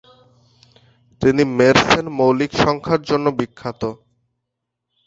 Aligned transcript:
তিনি 1.21 1.43
মের্সেন 1.57 2.05
মৌলিক 2.19 2.51
সংখ্যার 2.63 3.01
জন্য 3.09 3.25
বিখ্যাত। 3.39 3.81